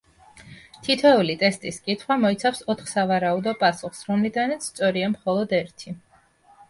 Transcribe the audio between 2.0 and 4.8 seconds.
მოიცავს ოთხ სავარაუდო პასუხს, რომლიდანაც